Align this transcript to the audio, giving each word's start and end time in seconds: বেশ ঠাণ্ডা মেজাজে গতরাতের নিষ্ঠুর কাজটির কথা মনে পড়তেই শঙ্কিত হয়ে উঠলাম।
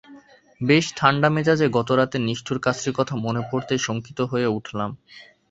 বেশ 0.61 0.85
ঠাণ্ডা 0.95 1.29
মেজাজে 1.29 1.67
গতরাতের 1.77 2.21
নিষ্ঠুর 2.27 2.57
কাজটির 2.59 2.93
কথা 2.99 3.13
মনে 3.25 3.41
পড়তেই 3.49 3.79
শঙ্কিত 3.79 4.19
হয়ে 4.31 4.47
উঠলাম। 4.57 4.89